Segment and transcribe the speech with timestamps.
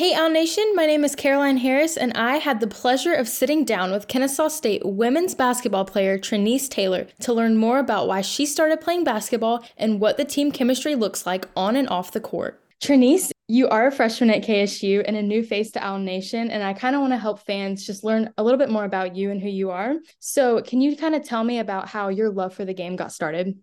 [0.00, 3.66] Hey, Owl Nation, my name is Carolyne Harris, and I had the pleasure of sitting
[3.66, 8.46] down with Kennesaw State women's basketball player Trynce Taylor to learn more about why she
[8.46, 12.62] started playing basketball and what the team chemistry looks like on and off the court.
[12.80, 16.62] Trynce, you are a freshman at KSU and a new face to Owl Nation, and
[16.62, 19.30] I kind of want to help fans just learn a little bit more about you
[19.30, 19.96] and who you are.
[20.18, 23.12] So, can you kind of tell me about how your love for the game got
[23.12, 23.58] started?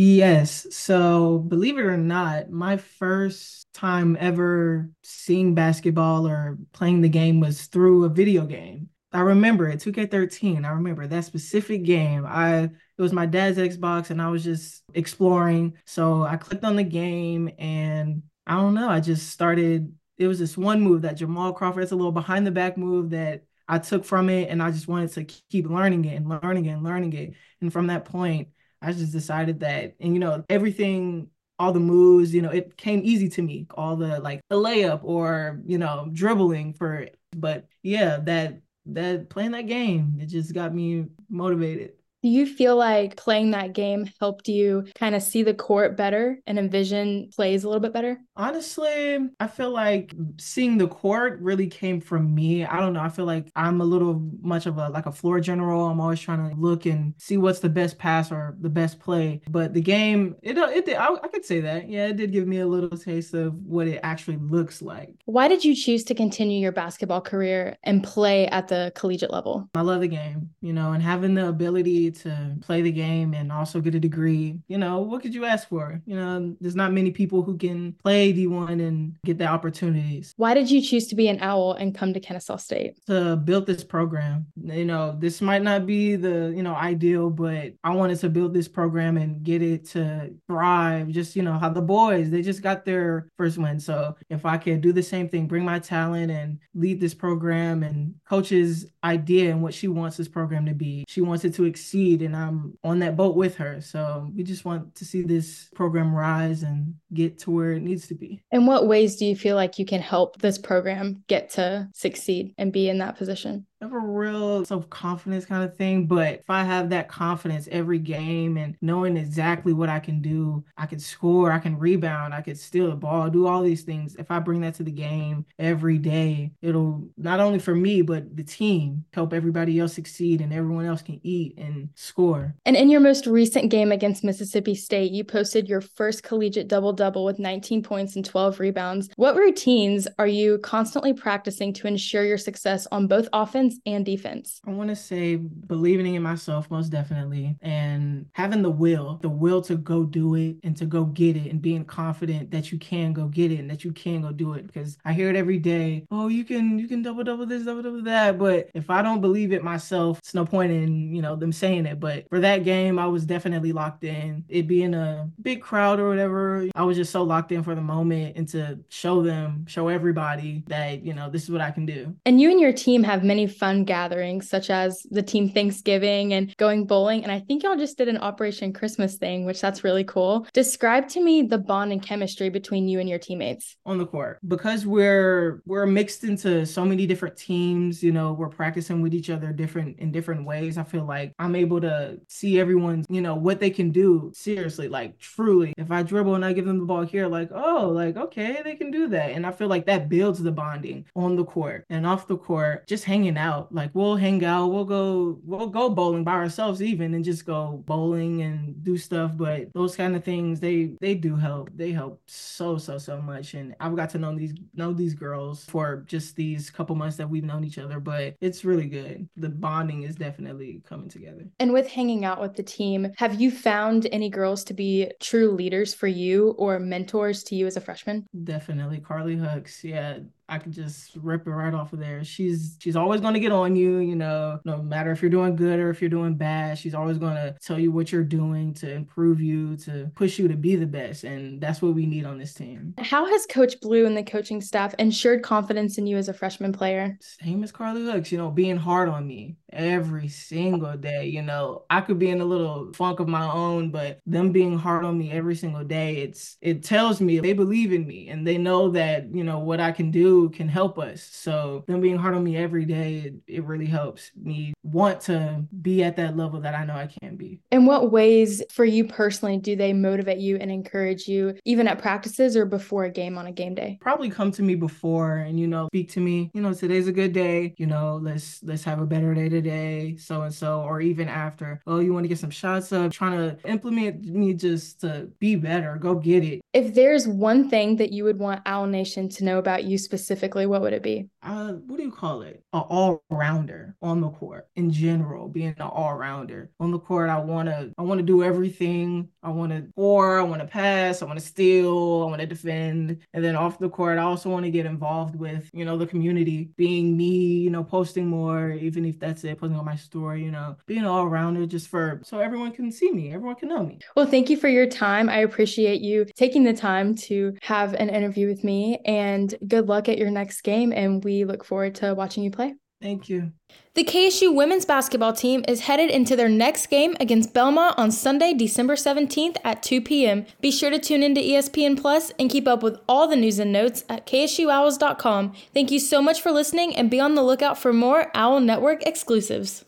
[0.00, 0.64] Yes.
[0.70, 7.40] So, believe it or not, my first time ever seeing basketball or playing the game
[7.40, 8.90] was through a video game.
[9.12, 10.64] I remember it, 2K13.
[10.64, 12.24] I remember that specific game.
[12.24, 15.76] I it was my dad's Xbox and I was just exploring.
[15.84, 20.38] So I clicked on the game and I don't know, I just started it was
[20.38, 23.78] this one move that Jamal Crawford, it's a little behind the back move that I
[23.80, 26.84] took from it and I just wanted to keep learning it and learning it and
[26.84, 27.34] learning it.
[27.60, 28.48] And from that point,
[28.82, 31.28] I just decided that, and you know, everything,
[31.58, 33.66] all the moves, you know, it came easy to me.
[33.74, 36.94] All the like the layup or you know, dribbling for.
[36.96, 37.18] it.
[37.36, 41.92] But yeah, that that playing that game, it just got me motivated.
[42.20, 46.40] Do you feel like playing that game helped you kind of see the court better
[46.48, 48.18] and envision plays a little bit better?
[48.36, 52.64] Honestly, I feel like seeing the court really came from me.
[52.64, 53.00] I don't know.
[53.00, 55.86] I feel like I'm a little much of a like a floor general.
[55.86, 59.40] I'm always trying to look and see what's the best pass or the best play.
[59.48, 61.88] But the game, it it did, I, I could say that.
[61.88, 65.14] Yeah, it did give me a little taste of what it actually looks like.
[65.26, 69.68] Why did you choose to continue your basketball career and play at the collegiate level?
[69.74, 73.50] I love the game, you know, and having the ability to play the game and
[73.52, 74.58] also get a degree.
[74.68, 76.00] You know, what could you ask for?
[76.06, 80.34] You know, there's not many people who can play D1 and get the opportunities.
[80.36, 83.04] Why did you choose to be an owl and come to Kennesaw State?
[83.06, 84.46] To build this program.
[84.62, 88.54] You know, this might not be the, you know, ideal, but I wanted to build
[88.54, 91.08] this program and get it to thrive.
[91.08, 93.80] Just, you know, how the boys, they just got their first win.
[93.80, 97.82] So if I could do the same thing, bring my talent and lead this program
[97.82, 101.64] and coach's idea and what she wants this program to be, she wants it to
[101.64, 103.80] exceed and I'm on that boat with her.
[103.80, 108.08] So we just want to see this program rise and get to where it needs
[108.08, 108.42] to be.
[108.50, 112.54] In what ways do you feel like you can help this program get to succeed
[112.58, 113.66] and be in that position?
[113.80, 118.76] A real self-confidence kind of thing but if i have that confidence every game and
[118.80, 122.90] knowing exactly what i can do i can score i can rebound i can steal
[122.90, 126.50] the ball do all these things if i bring that to the game every day
[126.62, 131.02] it'll not only for me but the team help everybody else succeed and everyone else
[131.02, 132.54] can eat and score.
[132.64, 137.24] And in your most recent game against mississippi state you posted your first collegiate double-double
[137.24, 139.08] with 19 points and 12 rebounds.
[139.16, 144.04] What routines are you constantly practicing to ensure your success on both offense offense and
[144.04, 144.60] defense?
[144.66, 149.62] I want to say believing in myself most definitely and having the will, the will
[149.62, 153.12] to go do it and to go get it and being confident that you can
[153.12, 155.58] go get it and that you can go do it because I hear it every
[155.58, 156.04] day.
[156.10, 159.20] Oh, you can you can double double this, double double that, but if I don't
[159.20, 162.64] believe it myself, it's no point in, you know, them saying it, but for that
[162.64, 164.44] game I was definitely locked in.
[164.48, 167.80] It being a big crowd or whatever, I was just so locked in for the
[167.80, 171.86] moment and to show them, show everybody that, you know, this is what I can
[171.86, 172.14] do.
[172.24, 176.56] And you and your team have many fun gatherings, such as the team Thanksgiving and
[176.56, 177.22] going bowling.
[177.22, 180.46] And I think y'all just did an Operation Christmas thing, which that's really cool.
[180.52, 184.38] Describe to me the bond and chemistry between you and your teammates on the court
[184.46, 188.02] because we're we're mixed into so many different teams.
[188.02, 190.78] You know, we're practicing with each other different in different ways.
[190.78, 194.88] I feel like I'm able to see everyone, you know, what they can do seriously,
[194.88, 195.72] like truly.
[195.76, 198.74] If I dribble and I give them the ball here, like, oh, like, okay, they
[198.74, 199.30] can do that.
[199.30, 202.86] And I feel like that builds the bonding on the court and off the court,
[202.86, 203.74] just hanging out out.
[203.74, 207.82] Like we'll hang out, we'll go, we'll go bowling by ourselves even and just go
[207.86, 209.32] bowling and do stuff.
[209.36, 211.70] But those kind of things, they they do help.
[211.74, 213.54] They help so so so much.
[213.54, 217.28] And I've got to know these know these girls for just these couple months that
[217.28, 218.00] we've known each other.
[218.00, 219.28] But it's really good.
[219.36, 221.46] The bonding is definitely coming together.
[221.58, 225.50] And with hanging out with the team, have you found any girls to be true
[225.50, 228.26] leaders for you or mentors to you as a freshman?
[228.44, 229.82] Definitely, Carly Hooks.
[229.84, 232.24] Yeah, I could just rip it right off of there.
[232.24, 235.56] She's she's always going to get on you, you know, no matter if you're doing
[235.56, 236.78] good or if you're doing bad.
[236.78, 240.48] She's always going to tell you what you're doing to improve you, to push you
[240.48, 242.94] to be the best, and that's what we need on this team.
[242.98, 246.72] How has Coach Blue and the coaching staff ensured confidence in you as a freshman
[246.72, 247.18] player?
[247.20, 251.26] Same as Carly Hooks, you know, being hard on me every single day.
[251.26, 254.78] You know, I could be in a little funk of my own, but them being
[254.78, 258.46] hard on me every single day, it's it tells me they believe in me and
[258.46, 261.22] they know that, you know, what I can do can help us.
[261.22, 265.64] So them being hard on me every day it it really helps me want to
[265.82, 267.60] be at that level that I know I can be.
[267.70, 271.98] In what ways for you personally do they motivate you and encourage you even at
[271.98, 273.98] practices or before a game on a game day?
[274.00, 277.12] Probably come to me before and you know speak to me, you know, today's a
[277.12, 281.00] good day, you know, let's let's have a better day today, so and so or
[281.00, 285.00] even after, oh, you want to get some shots up, trying to implement me just
[285.00, 286.60] to be better, go get it.
[286.72, 290.27] If there's one thing that you would want Owl Nation to know about you specifically,
[290.28, 291.28] what would it be?
[291.42, 292.62] Uh, what do you call it?
[292.72, 297.30] An all rounder on the court in general, being an all rounder on the court.
[297.30, 299.28] I wanna, I wanna do everything.
[299.42, 300.38] I wanna score.
[300.40, 301.22] I wanna pass.
[301.22, 302.24] I wanna steal.
[302.26, 303.18] I wanna defend.
[303.32, 306.06] And then off the court, I also want to get involved with, you know, the
[306.06, 310.44] community, being me, you know, posting more, even if that's it, posting on my story,
[310.44, 313.68] you know, being an all rounder just for so everyone can see me, everyone can
[313.68, 313.98] know me.
[314.16, 315.28] Well, thank you for your time.
[315.28, 320.08] I appreciate you taking the time to have an interview with me, and good luck
[320.18, 320.92] at your next game.
[320.92, 322.74] And we look forward to watching you play.
[323.00, 323.52] Thank you.
[323.94, 328.54] The KSU women's basketball team is headed into their next game against Belmont on Sunday,
[328.54, 330.46] December 17th at 2 p.m.
[330.60, 333.72] Be sure to tune into ESPN Plus and keep up with all the news and
[333.72, 335.54] notes at ksuowls.com.
[335.74, 339.04] Thank you so much for listening and be on the lookout for more Owl Network
[339.04, 339.84] exclusives.